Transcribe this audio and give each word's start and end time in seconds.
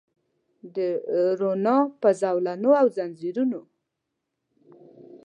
د 0.75 0.77
روڼا 1.39 1.77
په 2.01 2.09
زولنو 2.21 2.71
او 2.81 2.87
ځنځیرونو 2.95 3.61